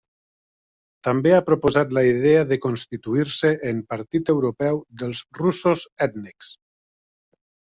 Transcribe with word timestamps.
També 1.07 1.33
ha 1.35 1.41
proposat 1.49 1.93
la 1.97 2.03
idea 2.11 2.41
de 2.53 2.57
constituir-se 2.63 3.51
en 3.73 3.83
Partit 3.93 4.33
Europeu 4.35 4.81
dels 5.03 5.23
russos 5.43 5.85
ètnics. 6.11 6.51